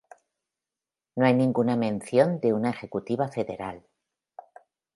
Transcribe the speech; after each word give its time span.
No 1.15 1.27
hay 1.27 1.35
ninguna 1.35 1.75
mención 1.75 2.39
de 2.39 2.53
una 2.53 2.71
ejecutiva 2.71 3.27
federal. 3.27 3.85